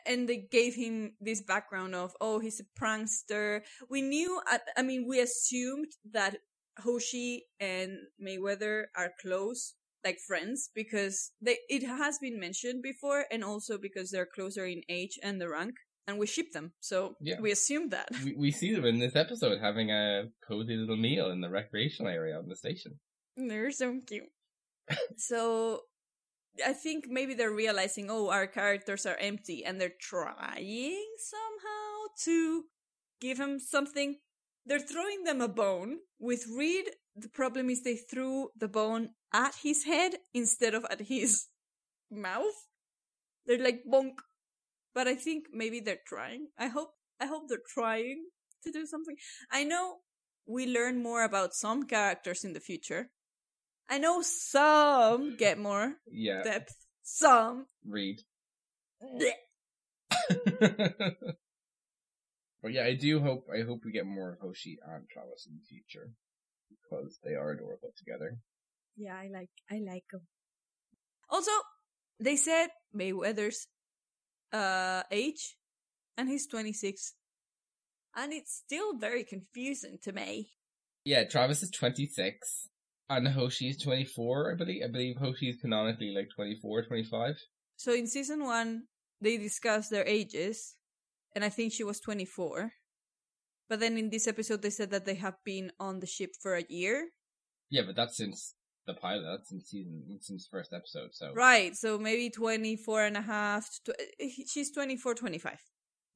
[0.05, 3.61] And they gave him this background of, oh, he's a prankster.
[3.89, 6.37] We knew, I, I mean, we assumed that
[6.79, 9.73] Hoshi and Mayweather are close,
[10.03, 14.81] like friends, because they it has been mentioned before, and also because they're closer in
[14.89, 15.75] age and the rank,
[16.07, 16.73] and we ship them.
[16.79, 17.39] So Yeah.
[17.39, 18.09] we assumed that.
[18.23, 22.11] We, we see them in this episode having a cozy little meal in the recreational
[22.11, 22.99] area on the station.
[23.35, 24.29] They're so cute.
[25.17, 25.81] so
[26.65, 32.65] I think maybe they're realizing, oh, our characters are empty, and they're trying somehow to
[33.19, 34.17] give him something.
[34.65, 35.99] They're throwing them a bone.
[36.19, 36.85] With Reed,
[37.15, 41.47] the problem is they threw the bone at his head instead of at his
[42.11, 42.67] mouth.
[43.45, 44.15] They're like bonk.
[44.93, 46.47] But I think maybe they're trying.
[46.59, 48.25] I hope I hope they're trying
[48.63, 49.15] to do something.
[49.51, 49.99] I know
[50.45, 53.09] we learn more about some characters in the future.
[53.91, 56.73] I know some get more Yeah, depth.
[57.03, 57.65] Some.
[57.85, 58.21] read.
[62.63, 65.65] But yeah, I do hope I hope we get more Hoshi and Travis in the
[65.67, 66.11] future
[66.69, 68.37] because they are adorable together.
[68.95, 70.21] Yeah, I like I like them.
[71.29, 71.51] Also,
[72.19, 73.67] they said Mayweather's
[74.53, 75.57] uh age,
[76.17, 77.15] and he's twenty six,
[78.15, 80.51] and it's still very confusing to me.
[81.03, 82.69] Yeah, Travis is 26
[83.17, 84.83] and Hoshi is 24, I believe.
[84.83, 87.35] I believe Hoshi is canonically like 24, 25.
[87.75, 88.83] So in season one,
[89.21, 90.75] they discussed their ages,
[91.35, 92.73] and I think she was twenty four.
[93.69, 96.55] But then in this episode, they said that they have been on the ship for
[96.55, 97.09] a year.
[97.69, 99.23] Yeah, but that's since the pilot.
[99.23, 101.09] That's since season, since first episode.
[101.13, 103.69] So Right, so maybe 24 and a half.
[103.85, 105.57] Tw- she's 24, 25.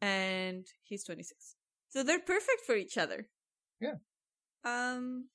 [0.02, 1.56] And he's 26.
[1.90, 3.30] So they're perfect for each other.
[3.80, 3.96] Yeah.
[4.66, 5.30] Um,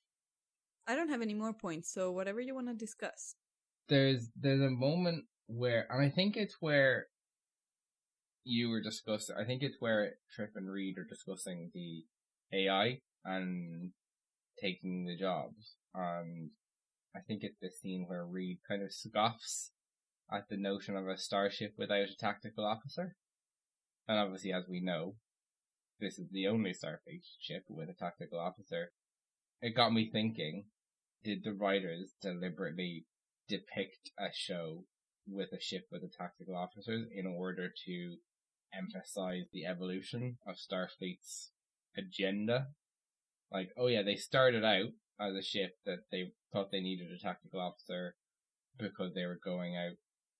[0.90, 3.36] I don't have any more points, so whatever you want to discuss.
[3.88, 7.06] there's there's a moment where, and I think it's where
[8.44, 9.36] you were discussing.
[9.38, 12.04] I think it's where Trip and Reed are discussing the
[12.52, 13.90] AI and
[14.60, 15.76] taking the jobs.
[15.94, 16.50] And
[17.14, 19.70] I think it's the scene where Reed kind of scoffs
[20.32, 23.16] at the notion of a starship without a tactical officer.
[24.08, 25.14] And obviously, as we know,
[26.00, 28.92] this is the only Starfleet ship with a tactical officer.
[29.60, 30.64] It got me thinking,
[31.24, 33.06] did the writers deliberately
[33.48, 34.84] depict a show
[35.26, 38.16] with a ship with a tactical officers in order to
[38.74, 41.50] emphasize the evolution of Starfleet's
[41.96, 42.68] agenda?
[43.52, 47.18] Like, oh yeah, they started out as a ship that they thought they needed a
[47.18, 48.14] tactical officer
[48.78, 49.96] because they were going out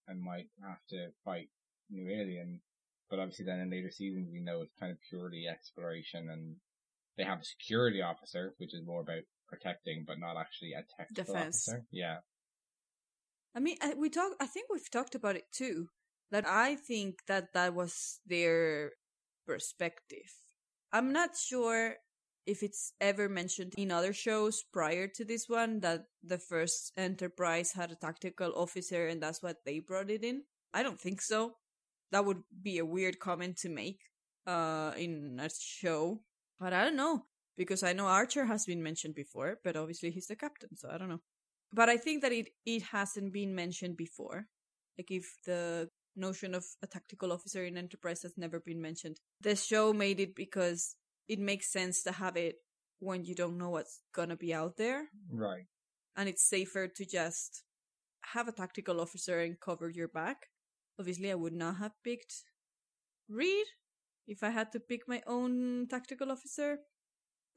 [0.09, 1.49] and might have to fight
[1.90, 2.62] new aliens.
[3.11, 6.57] But obviously then in later seasons we know it's kind of purely exploration and
[7.19, 11.35] they have a security officer, which is more about protecting but not actually a technical
[11.35, 11.69] Defense.
[11.69, 11.85] officer.
[11.91, 12.19] Yeah.
[13.55, 14.33] I mean, we talk.
[14.41, 15.89] I think we've talked about it too.
[16.31, 18.93] That I think that that was their
[19.47, 20.31] perspective.
[20.93, 21.97] I'm not sure
[22.47, 27.73] if it's ever mentioned in other shows prior to this one that the first Enterprise
[27.73, 30.45] had a tactical officer and that's what they brought it in.
[30.73, 31.55] I don't think so.
[32.13, 34.01] That would be a weird comment to make
[34.47, 36.23] uh in a show.
[36.59, 37.25] But I don't know
[37.61, 40.99] because I know Archer has been mentioned before, but obviously he's the captain, so I
[40.99, 41.23] don't know
[41.73, 44.38] but I think that it it hasn't been mentioned before.
[44.99, 49.55] Like if the notion of a tactical officer in Enterprise has never been mentioned, the
[49.55, 50.96] show made it because
[51.29, 52.57] it makes sense to have it
[52.99, 55.66] when you don't know what's gonna be out there, Right.
[56.16, 57.62] and it's safer to just
[58.35, 60.38] have a tactical officer and cover your back.
[60.99, 62.35] Obviously, I would not have picked
[63.29, 63.66] Reed
[64.27, 66.79] if I had to pick my own tactical officer,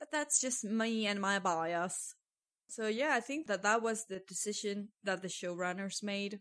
[0.03, 2.15] but that's just me and my bias.
[2.67, 6.39] So yeah, I think that that was the decision that the showrunners made,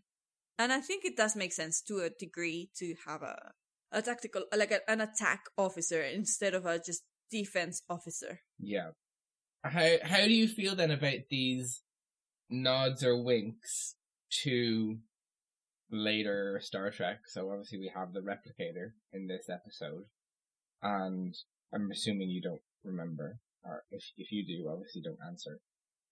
[0.59, 3.51] and I think it does make sense to a degree to have a
[3.93, 8.41] a tactical like a, an attack officer instead of a just defense officer.
[8.59, 8.89] Yeah.
[9.63, 11.83] How how do you feel then about these
[12.49, 13.95] nods or winks
[14.43, 14.97] to
[15.89, 17.19] later Star Trek?
[17.27, 20.03] So obviously we have the replicator in this episode,
[20.81, 21.33] and
[21.73, 25.59] I'm assuming you don't remember, or if if you do, obviously don't answer.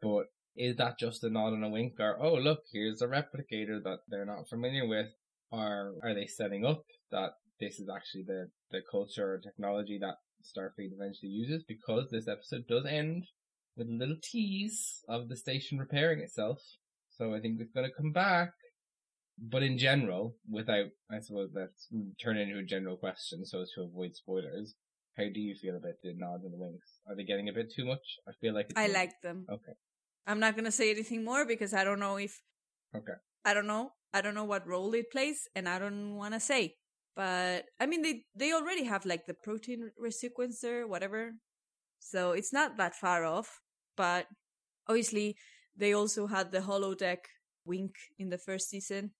[0.01, 3.81] But is that just a nod and a wink, or oh look, here's a replicator
[3.83, 5.07] that they're not familiar with,
[5.51, 10.15] or are they setting up that this is actually the the culture or technology that
[10.43, 11.63] Starfleet eventually uses?
[11.67, 13.25] Because this episode does end
[13.77, 16.59] with a little tease of the station repairing itself.
[17.09, 18.51] So I think it's going to come back.
[19.37, 23.71] But in general, without, I suppose let's mm, turn into a general question so as
[23.71, 24.75] to avoid spoilers.
[25.21, 26.87] How do you feel about the nods and the winks?
[27.07, 28.05] Are they getting a bit too much?
[28.27, 29.45] I feel like it's I like them.
[29.49, 29.73] Okay.
[30.27, 32.41] I'm not gonna say anything more because I don't know if.
[32.95, 33.13] Okay.
[33.45, 33.91] I don't know.
[34.13, 36.75] I don't know what role it plays, and I don't want to say.
[37.15, 41.33] But I mean, they they already have like the protein resequencer, whatever.
[41.99, 43.59] So it's not that far off.
[43.97, 44.27] But
[44.87, 45.35] obviously,
[45.75, 47.25] they also had the holodeck
[47.65, 49.11] wink in the first season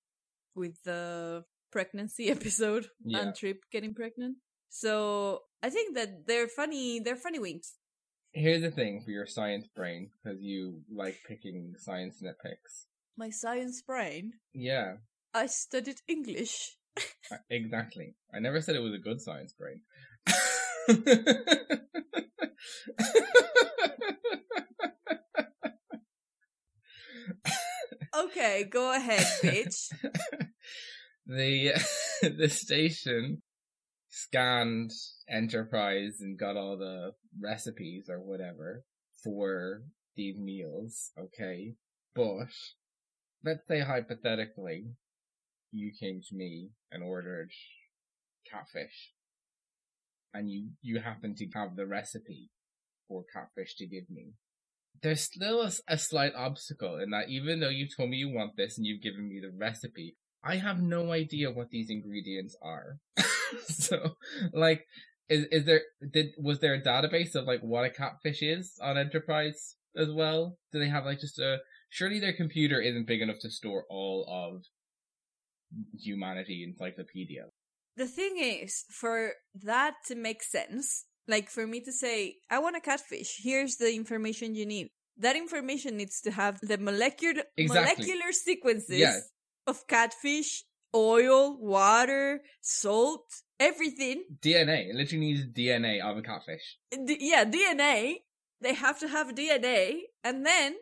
[0.56, 3.20] with the pregnancy episode Yeah.
[3.20, 4.38] and Trip getting pregnant.
[4.72, 7.00] So I think that they're funny.
[7.00, 7.76] They're funny winks.
[8.34, 12.86] Here's the thing for your science brain, because you like picking science nitpicks.
[13.18, 14.32] My science brain.
[14.54, 14.94] Yeah,
[15.34, 16.78] I studied English.
[17.32, 18.16] uh, exactly.
[18.34, 19.82] I never said it was a good science brain.
[28.14, 29.92] Okay, go ahead, bitch.
[31.26, 31.74] the
[32.22, 33.42] the station
[34.12, 34.92] scanned
[35.30, 38.84] Enterprise and got all the recipes or whatever
[39.24, 39.84] for
[40.16, 41.76] these meals, okay?
[42.14, 42.52] But
[43.44, 44.92] let's say hypothetically
[45.72, 47.50] you came to me and ordered
[48.50, 49.14] catfish
[50.34, 52.50] and you you happen to have the recipe
[53.08, 54.34] for catfish to give me.
[55.02, 58.78] There's still a slight obstacle in that even though you told me you want this
[58.78, 63.00] and you've given me the recipe, I have no idea what these ingredients are.
[63.68, 64.16] so,
[64.54, 64.86] like,
[65.30, 65.82] is is there
[66.12, 70.58] did was there a database of like what a catfish is on Enterprise as well?
[70.72, 71.60] Do they have like just a?
[71.90, 74.64] Surely their computer isn't big enough to store all of
[76.00, 77.46] humanity encyclopedia.
[77.98, 82.76] the thing is, for that to make sense, like for me to say, I want
[82.78, 84.88] a catfish, here's the information you need.
[85.18, 87.68] that information needs to have the molecular Exactly.
[87.68, 89.20] molecular sequences Yeah.
[89.68, 90.64] of catfish,
[90.96, 93.26] oil, water, salt,
[93.60, 94.24] everything.
[94.42, 94.90] DNA.
[94.90, 96.78] It literally needs DNA of a catfish.
[96.92, 98.16] D- yeah, DNA.
[98.62, 100.76] They have to have DNA, and then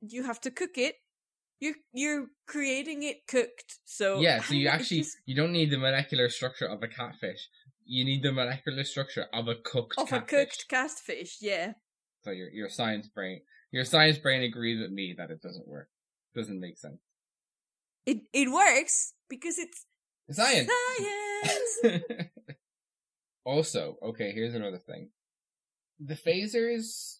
[0.00, 0.96] you have to cook it.
[1.60, 3.78] You're you're creating it cooked.
[3.84, 7.48] So yeah, so you actually just- you don't need the molecular structure of a catfish.
[7.84, 10.28] You need the molecular structure of a cooked of a catfish.
[10.28, 11.36] cooked catfish.
[11.40, 11.72] Yeah,
[12.24, 13.40] So your your science brain
[13.72, 15.88] your science brain agrees with me that it doesn't work.
[16.34, 17.00] Doesn't make sense.
[18.06, 19.86] It it works because it's
[20.30, 20.70] Science.
[21.82, 22.04] science.
[23.44, 25.10] also, okay, here's another thing.
[25.98, 27.18] The phasers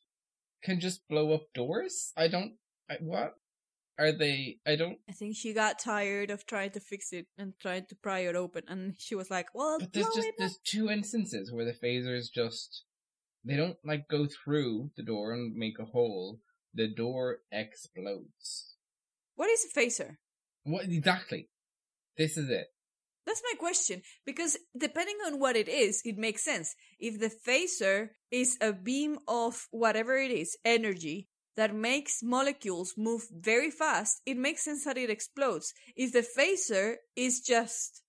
[0.63, 2.13] can just blow up doors?
[2.17, 2.55] I don't
[2.89, 3.35] I, what?
[3.99, 7.53] Are they I don't I think she got tired of trying to fix it and
[7.61, 10.89] trying to pry it open, and she was like, "Well, But there's just there's two
[10.89, 12.85] instances where the phasers just
[13.45, 16.41] they don't like go through the door and make a hole.
[16.73, 18.77] The door explodes.
[19.35, 20.17] What is a phaser?
[20.71, 21.49] What exactly?
[22.17, 22.67] This is it.
[23.27, 24.03] That's my question.
[24.27, 26.75] Because depending on what it is, it makes sense.
[26.99, 33.23] If the phaser is a beam of whatever it is, energy, that makes molecules move
[33.31, 35.73] very fast, it makes sense that it explodes.
[35.97, 38.03] If the phaser is just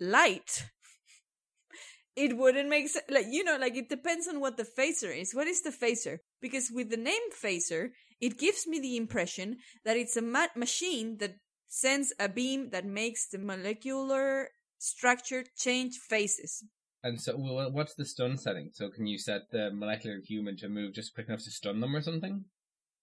[0.00, 0.64] light,
[2.16, 3.04] it wouldn't make sense.
[3.08, 5.34] Like, you know, like it depends on what the phaser is.
[5.34, 6.18] What is the phaser?
[6.40, 7.90] Because with the name phaser,
[8.22, 11.34] it gives me the impression that it's a ma- machine that
[11.68, 14.48] sends a beam that makes the molecular
[14.78, 16.64] structure change phases.
[17.02, 18.70] And so, well, what's the stun setting?
[18.72, 21.96] So, can you set the molecular human to move just quick enough to stun them
[21.96, 22.44] or something?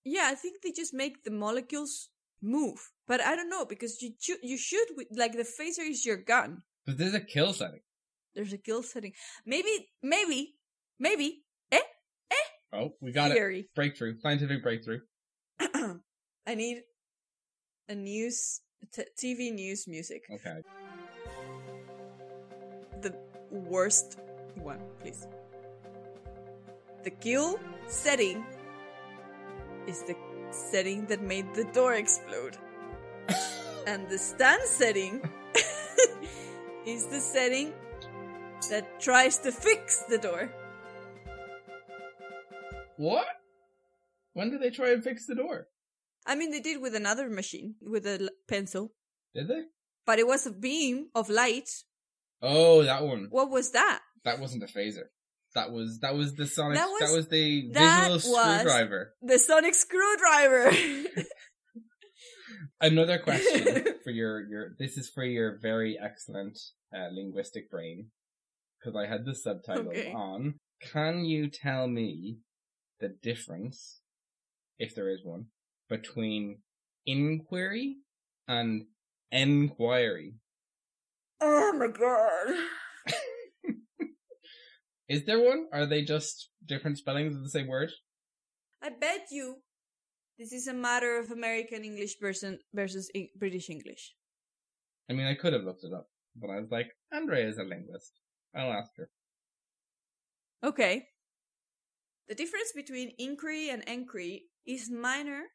[0.05, 2.09] Yeah, I think they just make the molecules
[2.41, 6.15] move, but I don't know because you choo- you should like the phaser is your
[6.15, 6.63] gun.
[6.85, 7.81] But there's a kill setting.
[8.33, 9.13] There's a kill setting.
[9.45, 10.55] Maybe, maybe,
[10.97, 11.43] maybe.
[12.71, 13.35] Oh, we got it.
[13.35, 13.69] Theory.
[13.75, 14.99] Breakthrough, scientific breakthrough.
[15.59, 16.83] I need
[17.87, 18.61] a news
[18.91, 20.23] t- TV news music.
[20.31, 20.61] Okay.
[23.01, 23.15] The
[23.51, 24.19] worst
[24.55, 25.27] one, please.
[27.03, 28.45] The kill setting
[29.87, 30.15] is the
[30.51, 32.57] setting that made the door explode.
[33.87, 35.21] and the stand setting
[36.85, 37.73] is the setting
[38.69, 40.51] that tries to fix the door.
[42.99, 43.27] What?
[44.33, 45.67] When did they try and fix the door?
[46.27, 48.91] I mean, they did with another machine, with a l- pencil,
[49.33, 49.61] Did they?
[50.05, 51.69] but it was a beam of light.
[52.41, 53.27] Oh, that one.
[53.29, 54.01] What was that?
[54.25, 55.07] That wasn't a phaser.
[55.55, 56.77] That was that was the sonic.
[56.77, 58.23] That That was- was, the that visual was-
[58.61, 59.13] screwdriver.
[59.21, 60.71] The sonic screwdriver.
[62.81, 64.75] Another question for your your.
[64.77, 66.57] This is for your very excellent
[66.95, 68.07] uh, linguistic brain,
[68.79, 70.11] because I had the subtitles Okay.
[70.13, 70.55] on.
[70.93, 72.37] Can you tell me
[72.99, 74.01] the difference,
[74.77, 75.45] if there is one,
[75.89, 76.59] between
[77.05, 77.97] inquiry
[78.47, 78.85] and
[79.31, 80.35] enquiry?
[81.41, 82.47] oh my god.
[85.09, 85.65] Is there one?
[85.73, 87.91] Are they just different spellings of the same word?
[88.83, 89.55] I bet you
[90.37, 94.13] this is a matter of American English versus versus E- British English.
[95.09, 97.63] I mean, I could have looked it up, but I was like, Andrea is a
[97.63, 98.13] linguist.
[98.55, 99.09] I'll ask her.
[100.63, 101.07] Okay.
[102.29, 105.45] The difference between inquiry and enquiry is minor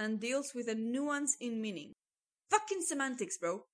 [0.00, 1.92] and deals with a nuance in meaning.
[2.50, 3.66] Fucking semantics, bro.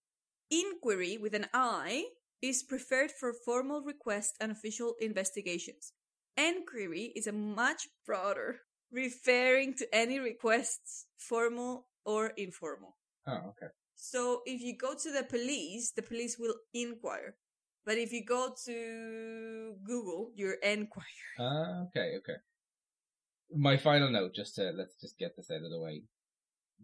[0.51, 2.07] Inquiry with an I
[2.43, 5.93] is preferred for formal requests and official investigations.
[6.37, 12.97] Enquiry is a much broader, referring to any requests, formal or informal.
[13.29, 13.71] Oh, okay.
[13.95, 17.37] So if you go to the police, the police will inquire.
[17.87, 21.05] But if you go to Google, you're enquire.
[21.39, 22.37] Ah, okay, okay.
[23.55, 26.03] My final note, just to let's just get this out of the way.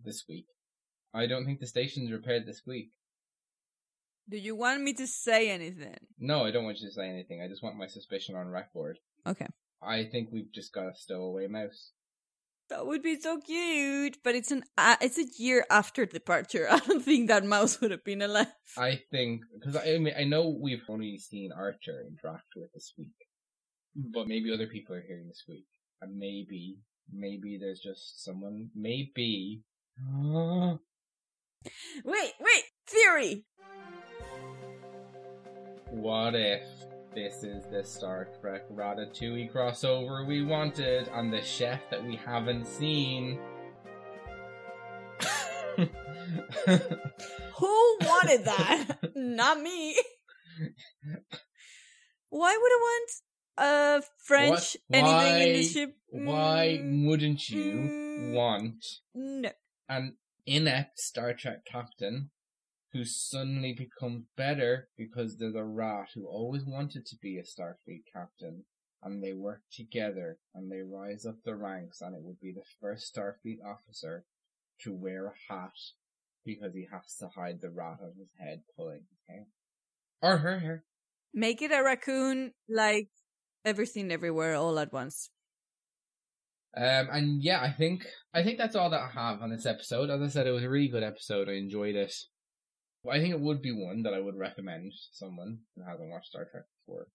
[0.03, 0.47] This week,
[1.13, 2.91] I don't think the station's repaired this week.
[4.29, 5.99] Do you want me to say anything?
[6.19, 7.43] No, I don't want you to say anything.
[7.43, 8.99] I just want my suspicion on record.
[9.27, 9.47] Okay.
[9.83, 11.93] I think we've just got a stowaway mouse.
[12.71, 16.67] That would be so cute, but it's an uh, it's a year after departure.
[16.71, 18.47] I don't think that mouse would have been alive.
[18.79, 23.13] I think because I mean I know we've only seen Archer interact with this week,
[23.95, 25.67] but maybe other people are hearing this week,
[26.05, 26.77] and maybe
[27.13, 29.63] maybe there's just someone maybe.
[32.05, 33.47] Wait, wait, theory.
[35.89, 36.63] What if
[37.15, 42.67] this is the Star Trek Ratatouille crossover we wanted, and the chef that we haven't
[42.67, 43.39] seen?
[46.67, 48.99] Who wanted that?
[49.17, 49.97] Not me.
[52.29, 53.11] Why would I want
[53.57, 55.97] uh French anything in the ship.
[56.09, 58.33] Why Mm, wouldn't you mm.
[58.33, 58.85] want
[59.15, 59.51] no.
[59.89, 62.31] an inept Star Trek captain
[62.93, 68.05] who suddenly becomes better because there's a rat who always wanted to be a Starfleet
[68.13, 68.65] captain
[69.03, 72.63] and they work together and they rise up the ranks and it would be the
[72.81, 74.25] first Starfleet officer
[74.83, 75.73] to wear a hat
[76.45, 79.47] because he has to hide the rat on his head pulling his hair.
[80.23, 80.85] Or her hair.
[81.33, 83.09] Make it a raccoon like
[83.65, 85.31] everything everywhere all at once.
[86.77, 90.11] Um, and yeah, I think I think that's all that I have on this episode.
[90.11, 91.49] As I said, it was a really good episode.
[91.49, 92.13] I enjoyed it.
[93.09, 96.29] I think it would be one that I would recommend to someone who hasn't watched
[96.29, 97.07] Star Trek before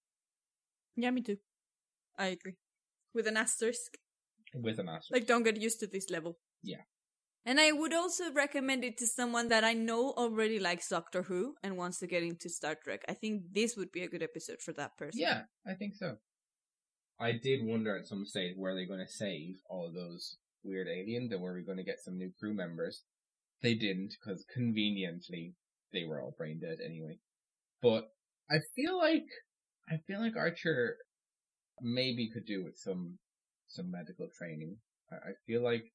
[0.96, 1.38] Yeah, me too.
[2.18, 2.56] I agree.
[3.14, 3.98] With an asterisk.
[4.54, 5.12] with an asterisk.
[5.12, 6.38] Like, don't get used to this level.
[6.64, 6.84] Yeah.
[7.46, 11.56] And I would also recommend it to someone that I know already likes Doctor Who
[11.64, 13.04] and wants to get into Star Trek.
[13.10, 15.20] I think this would be a good episode for that person.
[15.22, 16.18] yeah, I think so.
[17.20, 20.88] I did wonder at some stage were they going to save all of those weird
[20.88, 23.04] aliens and were we going to get some new crew members?
[23.62, 25.54] They didn't because conveniently
[25.92, 27.20] they were all brain dead anyway.
[27.82, 28.10] But
[28.50, 29.26] I feel like
[29.90, 30.98] I feel like Archer
[31.82, 33.18] maybe could do with some
[33.68, 34.78] some medical training.
[35.12, 35.92] I, I feel like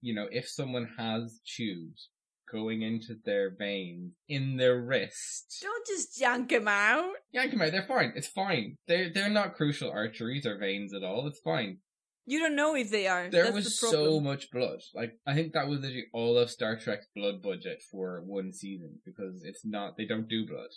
[0.00, 2.08] you know if someone has tubes
[2.54, 5.58] going into their veins in their wrist.
[5.60, 7.12] Don't just yank him out.
[7.32, 7.72] Yank them out.
[7.72, 8.12] They're fine.
[8.14, 8.76] It's fine.
[8.86, 11.26] They're they're not crucial arteries or veins at all.
[11.26, 11.78] It's fine.
[12.26, 13.28] You don't know if they are.
[13.28, 14.78] There That's was the so much blood.
[14.94, 19.00] Like I think that was literally all of Star Trek's blood budget for one season
[19.04, 19.96] because it's not.
[19.96, 20.70] They don't do blood.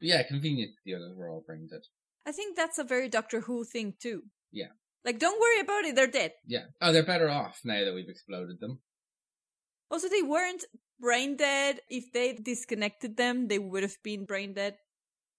[0.00, 0.72] But yeah, convenient.
[0.84, 1.82] The others were all brain dead.
[2.26, 4.22] I think that's a very Doctor Who thing too.
[4.52, 4.72] Yeah.
[5.04, 5.94] Like, don't worry about it.
[5.94, 6.32] They're dead.
[6.46, 6.66] Yeah.
[6.80, 8.78] Oh, they're better off now that we've exploded them.
[9.90, 10.64] Also, they weren't
[11.00, 11.80] brain dead.
[11.88, 14.76] If they disconnected them, they would have been brain dead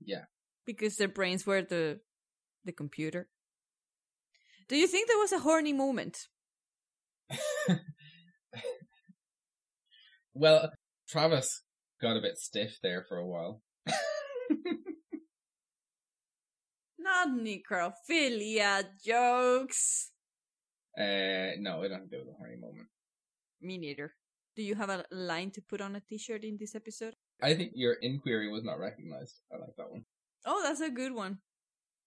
[0.03, 0.25] Yeah.
[0.65, 1.99] because their brains were the
[2.65, 3.29] the computer.
[4.67, 6.27] Do you think there was a horny moment?
[10.37, 10.71] Well,
[11.07, 11.63] Travis
[12.01, 13.61] got a bit stiff there for a while.
[16.99, 20.11] Not necrophilia jokes.
[20.97, 22.87] Uh, no, it don't do with a horny moment.
[23.61, 24.13] Me neither.
[24.55, 27.15] Do you have a line to put on a t-shirt in this episode?
[27.41, 29.41] I think your inquiry was not recognized.
[29.51, 30.05] I like that one.
[30.45, 31.39] Oh, that's a good one.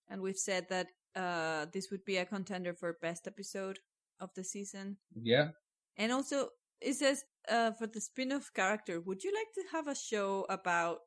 [0.08, 3.78] And we've said that uh this would be a contender for best episode
[4.20, 4.96] of the season.
[5.14, 5.48] Yeah.
[5.96, 9.94] And also it says uh for the spin-off character, would you like to have a
[9.94, 10.98] show about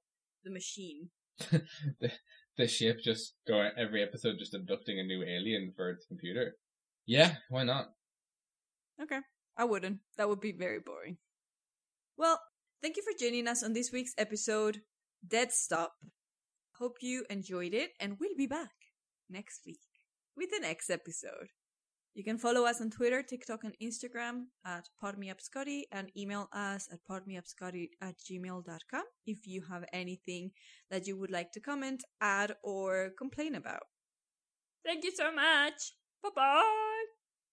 [0.43, 1.09] the machine?
[1.99, 2.11] the,
[2.57, 6.55] the ship just going every episode just abducting a new alien for its computer.
[7.07, 7.89] Yeah, why not?
[9.01, 9.21] Okay.
[9.57, 9.99] I wouldn't.
[10.17, 11.17] That would be very boring.
[12.21, 12.39] Well,
[12.83, 14.81] thank you for joining us on this week's episode,
[15.27, 15.93] Dead Stop.
[16.77, 18.69] Hope you enjoyed it, and we'll be back
[19.27, 19.81] next week
[20.37, 21.47] with the next episode.
[22.13, 26.99] You can follow us on Twitter, TikTok, and Instagram at podmeupscotty and email us at
[27.09, 30.51] podmeupscotty at gmail.com if you have anything
[30.91, 33.87] that you would like to comment, add, or complain about.
[34.85, 35.93] Thank you so much.
[36.21, 37.01] Bye bye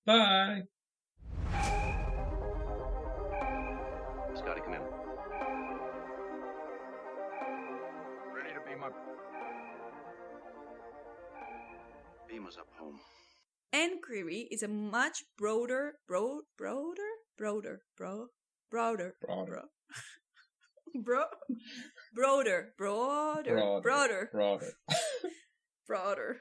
[0.05, 0.63] bye.
[4.39, 4.81] Scotty, come in.
[8.35, 8.93] Ready to beam up.
[12.29, 12.99] Beam us up home.
[13.73, 17.03] Enquiry is a much broader, broad, broader,
[17.37, 18.27] broader, bro,
[18.71, 19.63] broader, Broader.
[20.95, 21.25] bro, bro,
[22.15, 23.81] broader, broader, Broader.
[23.83, 24.73] broader, Broader.
[25.87, 26.37] broader,